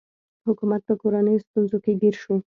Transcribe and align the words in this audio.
حکومت 0.47 0.81
په 0.87 0.93
کورنیو 1.01 1.43
ستونزو 1.45 1.77
کې 1.83 1.93
ګیر 2.01 2.15
شو. 2.21 2.35